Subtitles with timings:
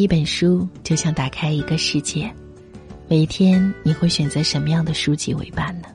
[0.00, 2.34] 一本书就像打开一个世界，
[3.06, 5.88] 每一天你会选择什么样的书籍为伴呢？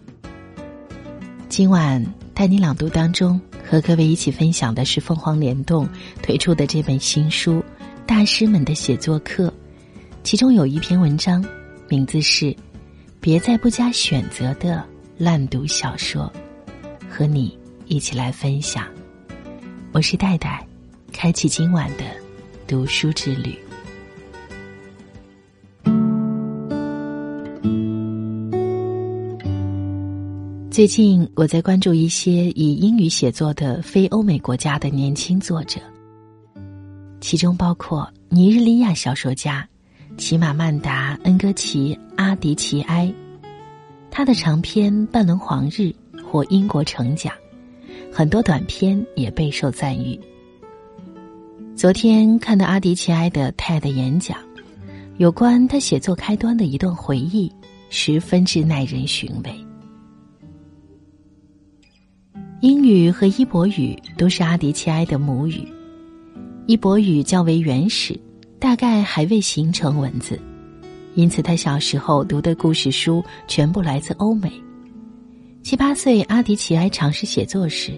[1.49, 5.89] 今晚带你朗读当中和各位一起分享的是凤凰联动
[6.21, 7.53] 推出的这本新书
[8.05, 9.47] 《大师们的写作课》，
[10.24, 11.44] 其中有一篇文章，
[11.90, 12.46] 名字是
[13.19, 14.85] 《别在不加选择的
[15.17, 16.31] 烂读小说》，
[17.09, 18.85] 和你一起来分享。
[19.94, 20.63] 我是戴戴，
[21.12, 22.03] 开启今晚的
[22.67, 23.57] 读书之旅。
[30.75, 35.79] 最近我在关注一些以英语写作的非欧美国家的年轻作者，
[37.21, 39.65] 其中包括尼日利亚小说家
[40.17, 43.09] 齐马曼达·恩戈奇·阿迪奇埃，
[44.11, 45.81] 他的长篇《半轮黄日》
[46.21, 47.34] 获英国成奖，
[48.12, 50.20] 很多短篇也备受赞誉。
[51.73, 54.37] 昨天看到阿迪奇埃的 TED 演讲，
[55.20, 57.49] 有关他写作开端的一段回忆，
[57.90, 59.55] 十分之耐人寻味。
[62.66, 65.72] 英语和伊博语都是阿迪奇埃的母语，
[66.66, 68.20] 伊博语较为原始，
[68.58, 70.40] 大概还未形成文字，
[71.14, 74.52] 因此他小时候读的故事书全部来自欧美。
[75.62, 77.92] 七八岁，阿迪奇埃尝试写作时，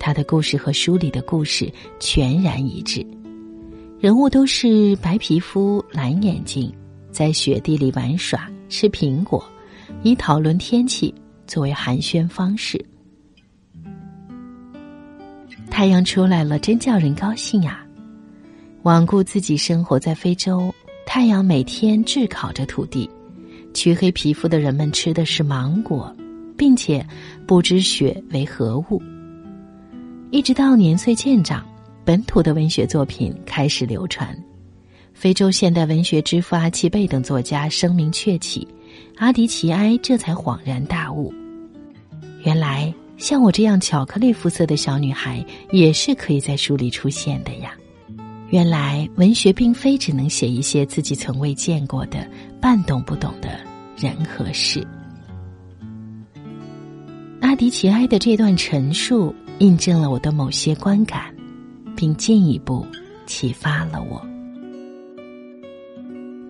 [0.00, 1.70] 他的故事和书里的故事
[2.00, 3.06] 全然一致，
[4.00, 6.72] 人物都是白皮肤、蓝眼睛，
[7.12, 9.44] 在雪地里玩耍、吃苹果，
[10.02, 11.14] 以讨论天气
[11.46, 12.82] 作为寒暄方式。
[15.78, 17.86] 太阳出来了，真叫人高兴呀！
[18.82, 20.74] 罔顾自己生活在非洲，
[21.06, 23.08] 太阳每天炙烤着土地，
[23.72, 26.12] 黢黑皮肤的人们吃的是芒果，
[26.56, 27.06] 并且
[27.46, 29.00] 不知雪为何物。
[30.32, 31.64] 一直到年岁渐长，
[32.04, 34.36] 本土的文学作品开始流传，
[35.14, 38.66] 非洲现代文学之父阿契贝等作家声名鹊起，
[39.18, 41.32] 阿迪奇埃这才恍然大悟，
[42.42, 42.92] 原来。
[43.18, 47.76] 像我这样巧克力肤色的小女孩，也是可以在书里出现的呀。
[48.50, 52.26] 原来文学并非只能写一些自己从未见过的、
[52.60, 53.58] 半懂不懂的
[53.96, 54.86] 人和事。
[57.40, 61.34] 阿迪奇埃的这段陈述印证了我的某些观感，
[61.96, 62.86] 并进一步
[63.26, 64.24] 启发了我。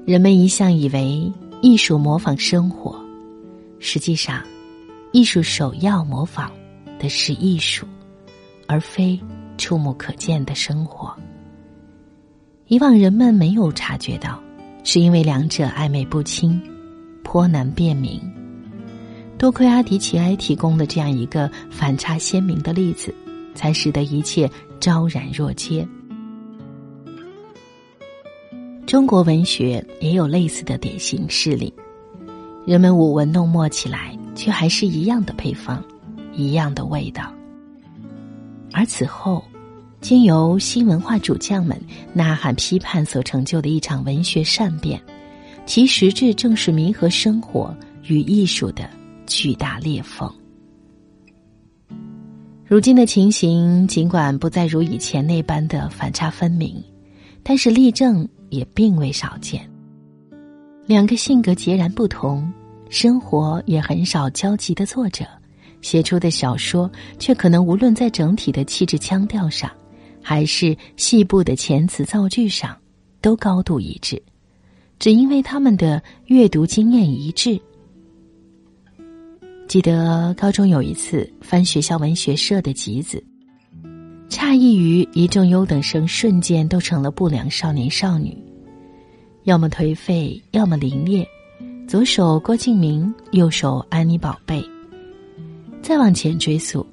[0.07, 3.03] 人们一向以为艺术模仿生活，
[3.79, 4.43] 实际上。
[5.11, 6.53] 艺术首要模仿
[6.99, 7.87] 的是艺术，
[8.67, 9.19] 而非
[9.57, 11.15] 触目可见的生活。
[12.67, 14.43] 以往人们没有察觉到，
[14.85, 16.61] 是因为两者暧昧不清，
[17.23, 18.21] 颇难辨明。
[19.39, 23.15] 多亏阿迪奇埃提供了这样一个反差鲜明的例子，
[23.55, 25.87] 才使得一切昭然若揭。
[28.87, 31.73] 中国文学也有类似的典型事例，
[32.67, 34.17] 人们舞文弄墨起来。
[34.39, 35.83] 却还是一样的配方，
[36.39, 37.31] 一样的味道。
[38.73, 39.45] 而此后，
[40.01, 41.79] 经由新文化主将们
[42.15, 45.03] 呐喊批判所成就的一场文学善变，
[45.67, 47.77] 其实质正是弥合生活
[48.07, 48.89] 与艺术的
[49.27, 50.33] 巨大裂缝。
[52.65, 56.81] 如今的情形，尽管不再如以前那般的反差分明，
[57.43, 59.69] 但是例证也并未少见。
[60.87, 62.51] 两个性格截然不同。
[62.91, 65.27] 生活也很少交集的作者，
[65.81, 69.71] 写出的小说却可能无论在整体的气质腔调上，
[70.23, 72.77] 还是细部的遣词造句上，
[73.21, 74.21] 都高度一致，
[74.99, 77.61] 只因为他们的阅读经验一致。
[79.67, 83.23] 记得高中有一次翻学校文学社的集子，
[84.29, 88.37] 诧异于一众优等生瞬间都成了不良少年少女，
[89.45, 91.27] 要么颓废，要么凌冽。
[91.87, 94.63] 左手郭敬明，右手安妮宝贝。
[95.89, 96.87] 再往前追溯，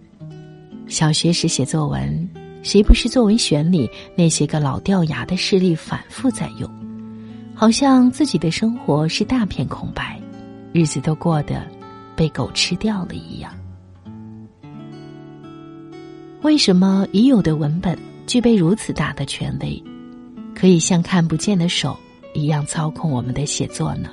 [0.88, 2.30] 小学时写作文，
[2.64, 6.72] 谁不是作文选里那些个老掉牙的事例反复在用？
[7.54, 10.18] 好像自己的生活是大片空白，
[10.72, 11.68] 日子都过得
[12.16, 13.52] 被狗吃掉了一样。
[16.42, 19.84] 为什么已有的文本具备如此大的权威，
[20.56, 21.98] 可以像看不见的手
[22.34, 24.10] 一样操控我们的写作呢？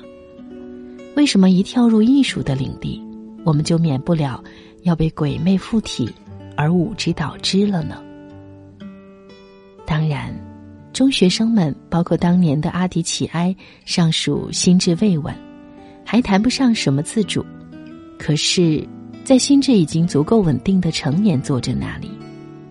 [1.15, 3.01] 为什么一跳入艺术的领地，
[3.45, 4.43] 我们就免不了
[4.83, 6.09] 要被鬼魅附体
[6.55, 8.01] 而误之导之了呢？
[9.85, 10.33] 当然，
[10.93, 13.53] 中学生们，包括当年的阿迪奇埃，
[13.85, 15.35] 尚属心智未稳，
[16.05, 17.45] 还谈不上什么自主。
[18.17, 18.87] 可是，
[19.23, 22.09] 在心智已经足够稳定的成年作者那里，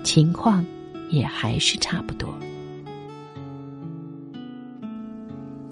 [0.02, 0.64] 情况
[1.10, 2.32] 也还是差不多。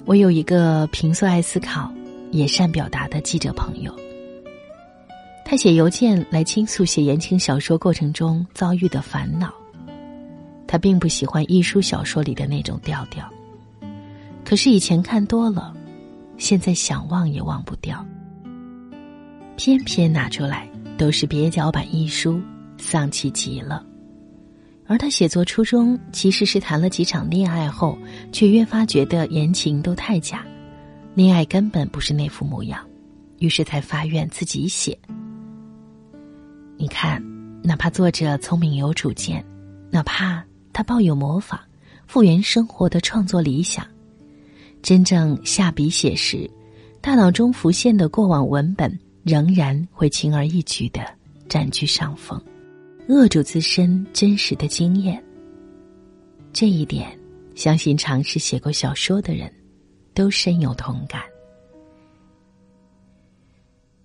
[0.05, 1.91] 我有一个平素爱思考、
[2.33, 3.95] 也善表达的记者朋友，
[5.51, 9.53] 他写邮件来倾诉写言情小说过程中遭遇的烦恼。
[10.65, 13.29] 他并不喜欢艺术小说里的那种调调，
[14.45, 15.75] 可是以前看多了，
[16.39, 18.07] 现在想忘也忘不掉。
[19.57, 22.41] 偏偏拿出来都是蹩脚版艺书，
[22.79, 23.85] 丧气极了。
[24.87, 27.99] 而他写作初衷其实是谈了几场恋爱后，
[28.31, 30.47] 却越发觉得言情都太假，
[31.13, 32.81] 恋爱根本不是那副模样，
[33.41, 34.97] 于是才发愿自己写。
[36.81, 37.23] 你看，
[37.63, 39.45] 哪怕作者聪明有主见，
[39.91, 40.43] 哪怕
[40.73, 41.61] 他抱有模仿、
[42.07, 43.87] 复原生活的创作理想，
[44.81, 46.51] 真正下笔写时，
[47.03, 51.03] 大脑中浮现的过往文本仍然会轻而易举的
[51.51, 52.43] 占据上风。
[53.09, 55.23] 扼住自身真实的经验，
[56.51, 57.15] 这一点，
[57.55, 59.53] 相信尝试写过小说的人，
[60.15, 61.21] 都深有同感。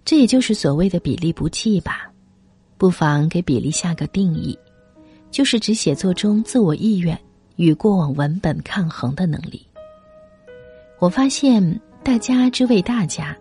[0.03, 2.11] 这也就是所谓的比例不计吧，
[2.77, 4.57] 不妨给比例下个定义，
[5.31, 7.19] 就是指写作中自我意愿
[7.55, 9.65] 与过往文本抗衡的能力。
[10.99, 13.37] 我发现，大家之为大家，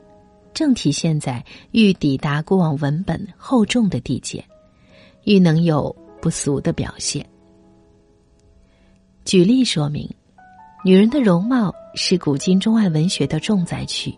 [0.53, 4.45] 正体现在欲抵达过往文本厚重的地界。
[5.25, 7.25] 欲能有不俗的表现。
[9.25, 10.07] 举例说明，
[10.85, 14.15] 女人的容貌是古今中外文学的重灾区，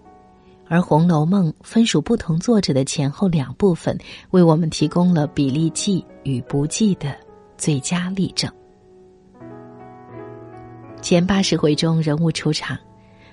[0.68, 3.96] 而《红楼梦》分属不同作者的前后两部分，
[4.30, 7.14] 为我们提供了比例计与不计的
[7.56, 8.50] 最佳例证。
[11.00, 12.76] 前八十回中人物出场，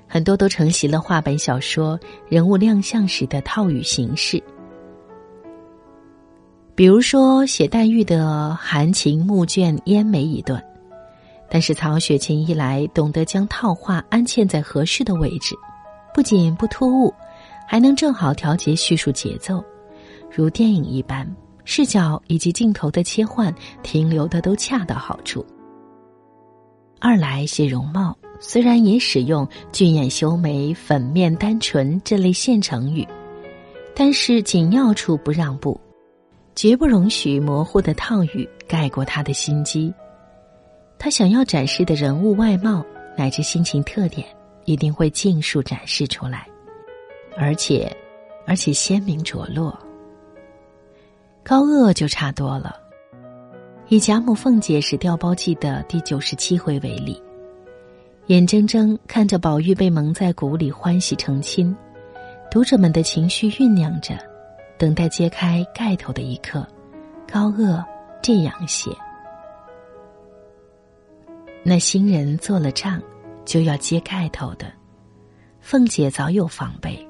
[0.07, 4.41] 很多都承袭了话本小说人物亮相时的套语形式。
[6.75, 10.63] 比如说写黛玉的含情目倦烟眉一段，
[11.49, 15.55] 但是曹雪芹一来懂得将套话安嵌在合适的位置，
[16.13, 17.13] 不仅不突兀，
[17.73, 19.65] 还能正好调节叙述节奏，
[20.29, 21.27] 如电影一般，
[21.65, 25.43] 视角以及镜头的切换停留的都恰到好处。
[26.99, 33.07] 二来写容貌，虽然也使用俊眼修眉、粉面丹唇这类现成语，
[33.95, 35.81] 但是紧要处不让步。
[36.53, 39.91] 绝不容许模糊的套语盖过他的心机。
[40.99, 42.85] 他想要展示的人物外貌
[43.17, 44.27] 乃至心情特点，
[44.65, 46.47] 一定会尽数展示出来，
[47.37, 47.95] 而且，
[48.45, 49.77] 而且鲜明着落。
[51.43, 52.75] 高鹗就差多了。
[53.89, 57.21] 以贾母凤姐是调包记的第九十七回为例，
[58.27, 61.75] 眼睁睁看着宝玉被蒙在鼓里欢喜成亲，
[62.49, 64.17] 读者们的情绪酝酿着。
[64.77, 66.67] 等待揭开盖头的一刻，
[67.31, 67.81] 高鹗
[68.21, 68.89] 这样写：
[71.63, 73.01] 那新人做了账，
[73.45, 74.65] 就要揭盖头的。
[75.61, 77.07] 凤姐早有防备，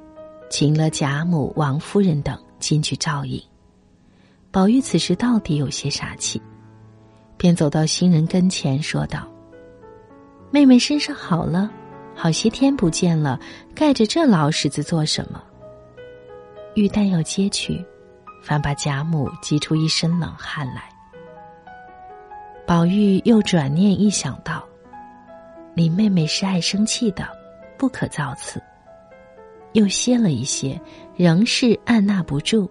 [0.53, 3.41] 请了贾母、王夫人等进去照应。
[4.51, 6.39] 宝玉此时到底有些傻气，
[7.37, 9.27] 便走到新人跟前说道
[10.53, 11.71] ：“妹妹身上好了，
[12.13, 13.39] 好些天不见了，
[13.73, 15.43] 盖着这老石子做什么？”
[16.77, 17.83] 玉带要接去，
[18.43, 20.83] 反把贾母急出一身冷汗来。
[22.67, 24.63] 宝玉又转念一想到，
[25.73, 27.27] 林妹妹是爱生气的，
[27.75, 28.61] 不可造次。
[29.73, 30.79] 又歇了一些，
[31.15, 32.69] 仍是按捺不住，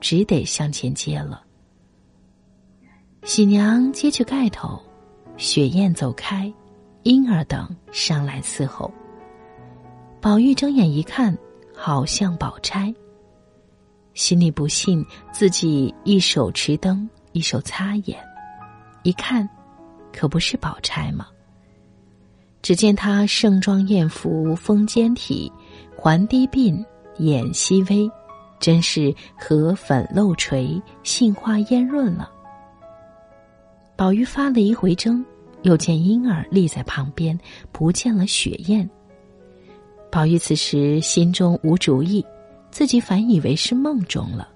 [0.00, 1.42] 只得向前接了。
[3.24, 4.80] 喜娘揭去盖头，
[5.36, 6.52] 雪雁走开，
[7.04, 8.92] 莺儿等上来伺候。
[10.20, 11.36] 宝玉睁眼一看，
[11.74, 12.94] 好像宝钗。
[14.14, 18.18] 心里不信，自己一手持灯，一手擦眼，
[19.04, 19.48] 一看，
[20.12, 21.28] 可不是宝钗吗？
[22.62, 25.52] 只见她盛装艳服，风肩体，
[25.96, 26.82] 环低鬓，
[27.18, 28.10] 眼熹微，
[28.58, 32.30] 真是荷粉露垂，杏花烟润了。
[33.96, 35.22] 宝玉发了一回怔，
[35.62, 37.38] 又见莺儿立在旁边，
[37.72, 38.88] 不见了雪雁。
[40.10, 42.24] 宝玉此时心中无主意。
[42.70, 44.48] 自己反以为是梦中了，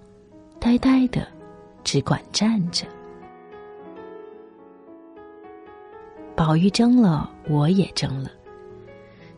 [0.59, 1.29] 呆呆的，
[1.85, 2.87] 只管站着。
[6.37, 8.31] 宝玉怔了，我也怔了。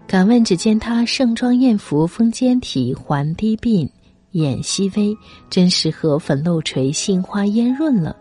[0.05, 3.89] 敢问，只见他盛装艳服，风间体，环低鬓，
[4.33, 5.17] 眼熹微，
[5.49, 8.17] 真是和粉露垂，杏花烟润了。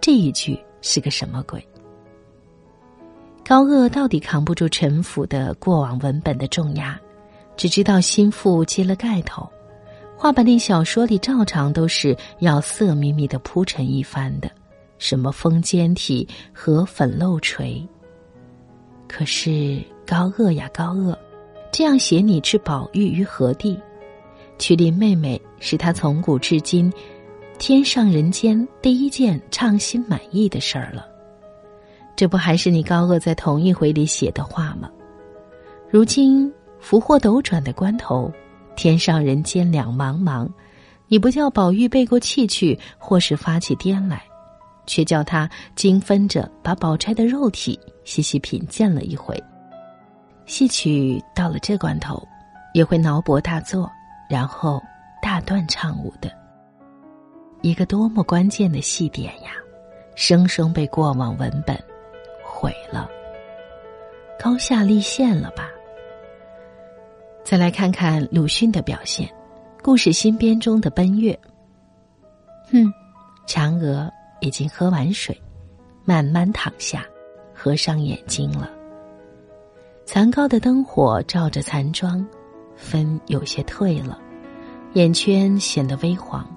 [0.00, 1.64] 这一句是个什么鬼？
[3.44, 6.98] 高鹗到底扛不住陈腐的过往文本的重压，
[7.56, 9.48] 只知道心腹揭了盖头。
[10.16, 14.50] 话本里、小说里，照常都是要色眯眯的铺陈一番的，
[14.98, 17.86] 什么风间体、和粉露垂。
[19.08, 21.16] 可是高鹗呀高鹗，
[21.72, 23.78] 这样写你置宝玉于何地？
[24.58, 26.92] 娶林妹妹是他从古至今
[27.58, 31.06] 天上人间第一件畅心满意的事儿了。
[32.16, 34.90] 这不还是你高鹗在同一回里写的话吗？
[35.90, 38.32] 如今福祸斗转的关头，
[38.74, 40.48] 天上人间两茫茫，
[41.08, 44.24] 你不叫宝玉背过气去，或是发起癫来，
[44.86, 49.42] 却叫他精分着把宝钗的肉体细细品鉴了一回。
[50.46, 52.22] 戏曲到了这关头，
[52.72, 53.90] 也会挠脖大作，
[54.30, 54.82] 然后
[55.20, 56.30] 大段唱舞的。
[57.62, 59.52] 一个多么关键的戏点呀，
[60.14, 61.76] 生生被过往文本
[62.44, 63.10] 毁了，
[64.38, 65.68] 高下立现了吧？
[67.42, 69.26] 再来看看鲁迅的表现，
[69.82, 71.36] 《故事新编》中的奔月。
[72.70, 72.92] 哼，
[73.46, 74.12] 嫦娥
[74.46, 75.36] 已经喝完水，
[76.04, 77.04] 慢慢躺下，
[77.52, 78.70] 合上眼睛了。
[80.04, 82.24] 残高的灯火照着残妆，
[82.76, 84.18] 分有些褪了，
[84.92, 86.48] 眼圈显得微黄，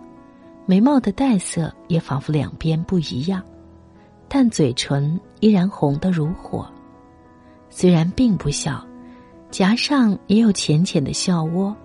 [0.67, 3.43] 眉毛的黛色也仿佛两边不一样，
[4.27, 6.71] 但嘴唇依然红得如火。
[7.71, 8.85] 虽然并不笑，
[9.49, 11.75] 颊上也有浅浅的笑窝。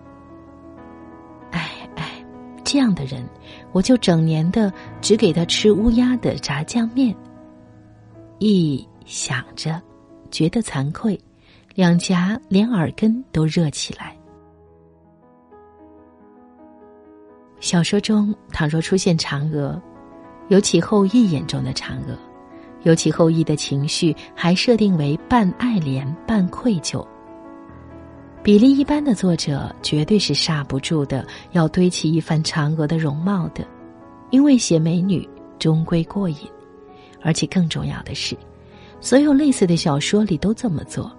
[2.75, 3.25] 这样的人，
[3.71, 7.15] 我就整年的只给他吃乌鸦的炸酱面。
[8.41, 9.81] 一想着，
[10.29, 11.17] 觉得惭愧。
[11.77, 14.17] 两颊连耳根都热起来。
[17.61, 19.81] 小说中，倘若出现嫦娥，
[20.49, 22.19] 尤其后羿眼中的嫦娥，
[22.83, 27.07] 尤其后羿的情绪还设定为半爱怜半愧疚。
[28.45, 33.67] 比例一般的作者绝对是刹不住的，要堆起一番嫦娥的容貌的，
[34.31, 35.27] 因为写美女
[35.59, 36.37] 终归过瘾，
[37.23, 38.37] 而且更重要的是，
[39.01, 41.11] 所有类似的小说里都这么做。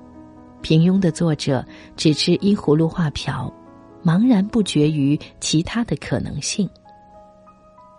[0.62, 1.66] 平庸的作者
[1.98, 3.52] 只知依葫芦画瓢，
[4.04, 6.70] 茫然不觉于其他的可能性。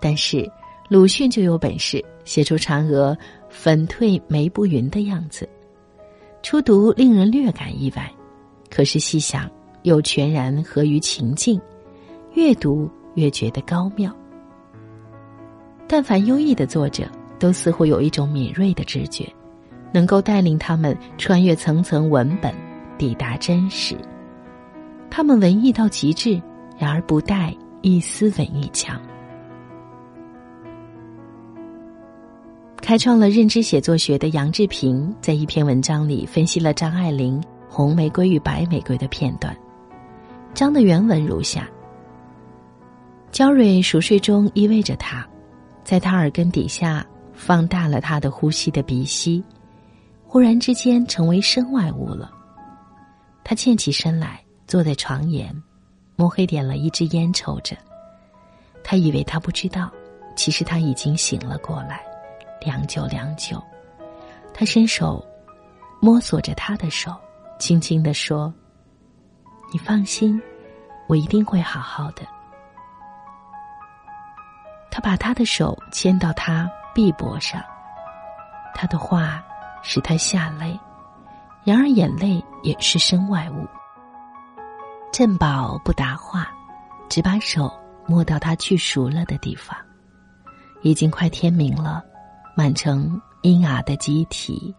[0.01, 0.49] 但是
[0.89, 3.17] 鲁迅就有本事写出嫦娥
[3.51, 5.49] 粉褪眉不匀的样子，
[6.45, 8.09] 初读令人略感意外，
[8.71, 9.51] 可是细想
[9.83, 11.61] 又全然合于情境，
[12.35, 14.15] 越读越觉得高妙。
[15.87, 17.05] 但凡优异的作者，
[17.39, 19.27] 都似乎有一种敏锐的直觉。
[19.93, 22.55] 能够带领他们穿越层层文本，
[22.99, 23.97] 抵达真实。
[25.09, 26.43] 他们文艺到极致，
[26.77, 29.01] 然而不带一丝文艺腔。
[32.83, 37.41] 开创了认知写作学的杨志平在一篇文章里分析了张爱玲
[37.77, 39.55] 《红玫瑰与白玫瑰》的片段。
[40.55, 41.69] 章的原文如下：
[43.31, 45.29] 焦蕊熟睡中依偎着他，
[45.85, 49.45] 在他耳根底下放大了他的呼吸的鼻息。
[50.25, 52.33] 忽然之间成为身外物了。
[53.45, 55.55] 他欠起身来，坐在床沿，
[56.17, 57.77] 摸黑点了一支烟抽着。
[58.83, 59.93] 他以为他不知道，
[60.35, 62.01] 其实他已经醒了过来。
[62.59, 63.63] 良久良久，
[64.55, 65.23] 他伸手
[66.01, 67.15] 摸索着他的手，
[67.59, 68.53] 轻轻的说
[69.73, 70.41] ：“你放心，
[71.09, 72.23] 我一定会好好的。”
[74.91, 77.63] 他把他的手牵到他臂膊上，
[78.75, 79.43] 他的话。
[79.89, 80.77] 使他下泪，
[81.63, 83.65] 然而眼泪也是身外物。
[85.13, 86.49] 镇宝不答话，
[87.09, 87.73] 只把手
[88.05, 89.79] 摸到他去熟了的地方。
[90.83, 92.03] 已经快天明了，
[92.57, 94.75] 满城阴哑的集体，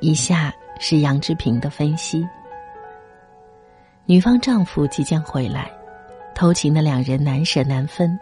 [0.00, 2.26] 一下是杨志平的分析：
[4.06, 5.70] 女方丈夫即将回来，
[6.34, 8.18] 偷情的两人难舍难分。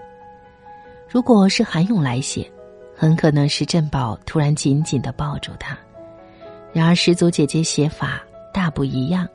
[1.08, 2.50] 如果是韩勇来写。
[2.98, 5.76] 很可能是珍宝突然紧紧的抱住他，
[6.72, 8.22] 然而十足姐姐写法
[8.54, 9.28] 大不一样，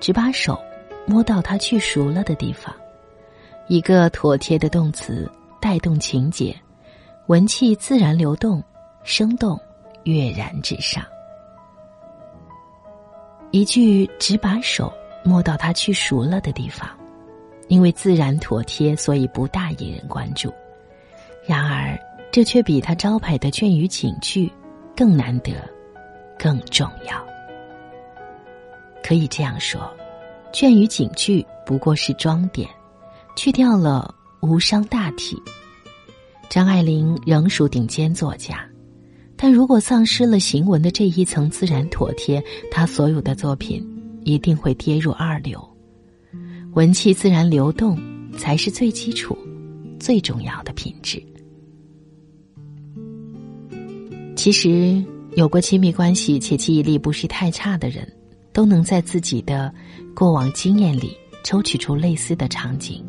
[0.00, 0.62] 只把手
[1.06, 2.74] 摸到他去熟了的地方，
[3.68, 5.26] 一个妥帖的动词
[5.62, 6.54] 带动情节，
[7.28, 8.62] 文气自然流动，
[9.02, 9.58] 生动
[10.02, 11.02] 跃然纸上。
[13.54, 14.92] 一句只把手
[15.22, 16.90] 摸到他去熟了的地方，
[17.68, 20.52] 因为自然妥帖，所以不大引人关注，
[21.46, 21.96] 然而。
[22.32, 24.52] 这却比他招牌的隽语警句
[24.96, 25.52] 更难得，
[26.36, 27.24] 更重要。
[29.04, 29.88] 可以这样说，
[30.52, 32.68] 隽语警句不过是装点，
[33.36, 35.40] 去掉了无伤大体。
[36.48, 38.68] 张爱玲仍属顶尖作家，
[39.36, 43.84] 但如果丧失了行文的这一层自然妥帖，他所有的作品
[44.24, 45.62] 一定会跌入二流。
[46.72, 47.98] 文气自然流动，
[48.36, 49.36] 才是最基础、
[49.98, 51.22] 最重要的品质。
[54.36, 55.02] 其实，
[55.36, 58.10] 有过亲密关系且记忆力不是太差的人，
[58.52, 59.72] 都能在自己的
[60.14, 63.04] 过往经验里抽取出类似的场景。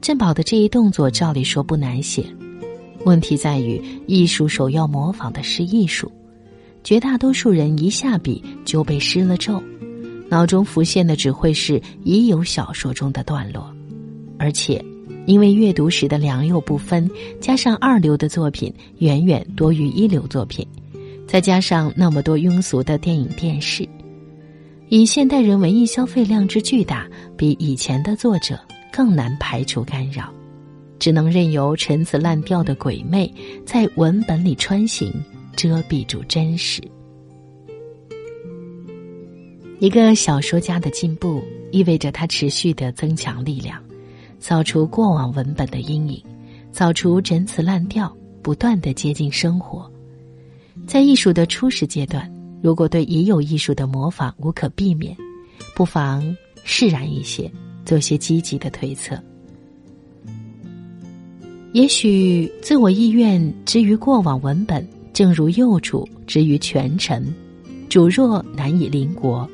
[0.00, 2.26] 珍宝的这一动作，照理说不难写，
[3.04, 6.10] 问题在于艺术首要模仿的是艺术，
[6.82, 9.62] 绝大多数人一下笔就被施了咒，
[10.28, 13.72] 脑中浮现的只会是已有小说中的段落，
[14.38, 14.84] 而且。
[15.26, 20.66] 因为阅读时的良莠不分，加上二流的作品远远多于一流作品，
[21.26, 23.88] 再加上那么多庸俗的电影电视，
[24.90, 27.06] 以现代人文艺消费量之巨大，
[27.38, 28.60] 比以前的作者
[28.92, 30.30] 更难排除干扰，
[30.98, 33.32] 只能任由陈词滥调的鬼魅
[33.66, 35.12] 在文本里穿行，
[35.54, 36.82] 遮蔽住真实。
[39.80, 43.82] 一个小说家的进步，意味着他持续的增强力量。
[44.38, 46.22] 扫除过往文本的阴影，
[46.70, 49.90] 扫除陈词滥调，不断的接近生活。
[50.86, 52.30] 在艺术的初始阶段，
[52.62, 55.16] 如果对已有艺术的模仿无可避免，
[55.74, 57.50] 不妨释然一些，
[57.84, 59.18] 做些积极的推测。
[61.74, 67.34] 也许自我意愿之于过往文本，正如幼主之于权臣，
[67.88, 69.48] 主若难以临国，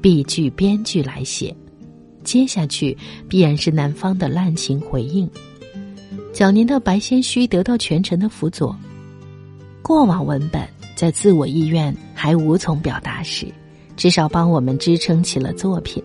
[0.00, 1.54] 必据编剧来写。
[2.24, 5.30] 接下去必然是南方的滥情回应。
[6.32, 8.76] 早年的白先虚得到权臣的辅佐，
[9.82, 13.46] 过往文本在自我意愿还无从表达时，
[13.96, 16.02] 至少帮我们支撑起了作品。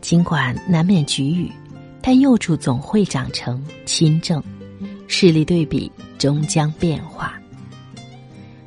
[0.00, 1.48] 尽管难免局语，
[2.02, 4.42] 但幼主总会长成亲政，
[5.06, 7.34] 势力对比终将变化。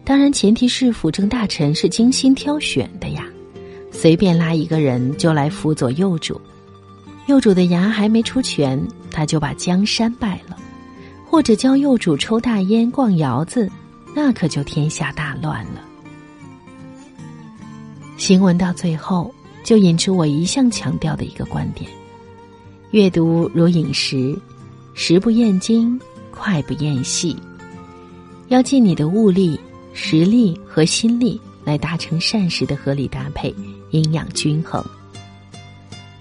[0.04, 3.26] 当然，前提是辅政大臣是精心挑选的呀，
[3.92, 6.40] 随便拉一个人就来辅佐幼主。
[7.28, 10.56] 幼主的牙还没出全，他就把江山败了；
[11.26, 13.70] 或者教幼主抽大烟、逛窑子，
[14.16, 15.82] 那可就天下大乱了。
[18.16, 19.30] 行文到最后，
[19.62, 21.92] 就引出我一向强调的一个观点：
[22.92, 24.34] 阅读如饮食，
[24.94, 26.00] 食不厌精，
[26.38, 27.36] 快不厌细，
[28.50, 29.60] 要尽你的物力、
[29.92, 33.54] 实力和心力来达成膳食的合理搭配，
[33.90, 34.84] 营养均衡。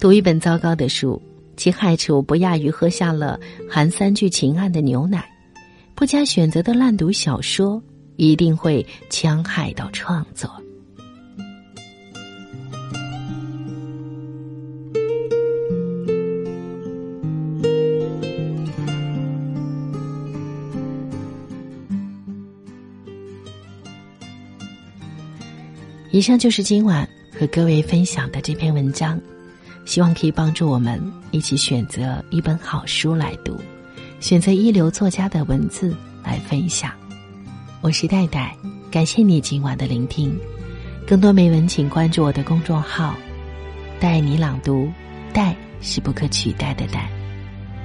[0.00, 1.20] 读一本糟糕的书，
[1.57, 3.38] 其害处不亚于喝下了
[3.70, 5.20] 含三聚氰胺的牛奶；
[5.94, 7.81] 不加选择的烂读小说，
[8.16, 10.50] 一定会戕害到创作。
[26.16, 27.07] 以上就是今晚
[27.38, 29.20] 和各位分享的这篇文章。
[29.85, 30.98] 希望可以帮助我们
[31.31, 33.55] 一起选择一本好书来读，
[34.18, 36.90] 选择一流作家的文字来分享。
[37.83, 38.57] 我是戴戴，
[38.90, 40.35] 感谢你今晚的聆听。
[41.07, 43.14] 更多美文，请关注我的公众号
[44.00, 44.90] “带你朗读”，
[45.35, 47.11] 带是不可取代的带。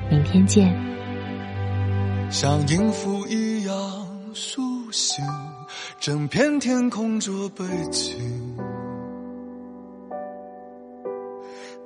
[0.10, 0.74] 明天见。
[2.30, 3.76] 像音符一样
[4.34, 5.22] 苏醒，
[6.02, 8.18] 整片天空做背景。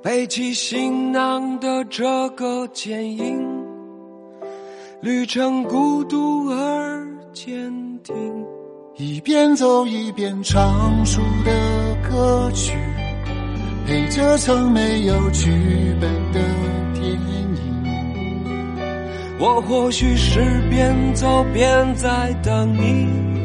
[0.02, 3.46] 背起行囊的这个剪影，
[5.02, 7.70] 旅程孤独而坚
[8.02, 8.14] 定。
[8.94, 12.72] 一边走一边唱出的歌曲，
[13.86, 15.50] 陪着曾没有剧
[16.00, 16.40] 本的
[16.94, 17.46] 电影。
[19.38, 23.35] 我或许是边走边在等你，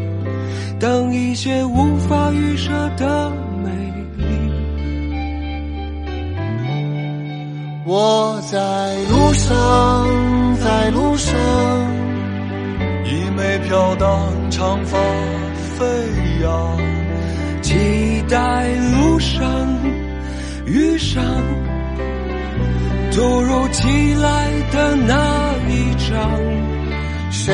[0.82, 3.32] 等一些无法预设的
[3.64, 3.70] 美
[4.18, 4.26] 丽。
[7.86, 8.58] 我在
[9.12, 9.56] 路上，
[10.58, 11.36] 在路上，
[13.06, 14.98] 一枚飘荡长发
[15.78, 15.86] 飞
[16.42, 16.78] 扬，
[17.62, 18.68] 期待
[18.98, 19.40] 路上
[20.66, 21.24] 遇上
[23.12, 26.28] 突如其来的那一张。
[27.30, 27.54] 谁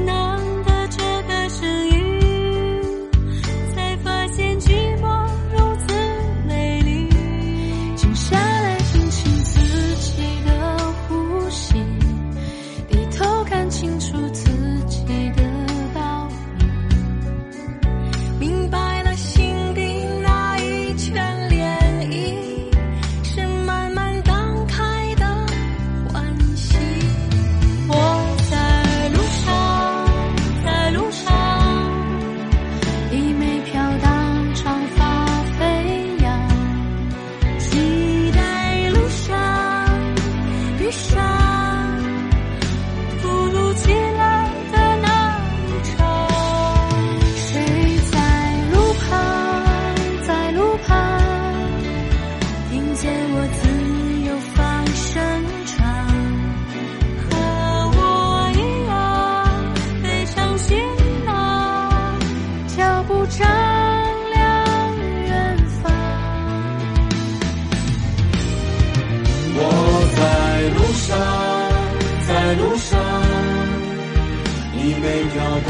[74.93, 75.69] 你每条特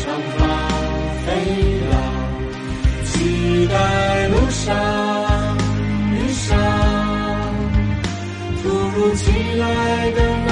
[0.00, 0.06] 长
[0.38, 0.40] 发
[1.26, 1.28] 飞
[1.90, 1.92] 浪，
[3.04, 3.10] 期
[3.66, 3.74] 待
[4.28, 4.62] 路上
[6.12, 6.46] 遇上
[8.62, 9.22] 突如其
[9.58, 9.64] 来
[10.12, 10.49] 的浪。